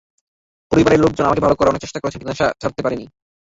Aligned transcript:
পরিবারের 0.71 1.03
লোকজন 1.03 1.27
আমাকে 1.27 1.43
ভালো 1.45 1.55
করার 1.55 1.71
অনেক 1.71 1.83
চেষ্টা 1.83 2.01
করেছে, 2.01 2.17
কিন্তু 2.17 2.31
নেশা 2.31 2.47
ছাড়তে 2.61 2.81
পারিনি। 2.85 3.05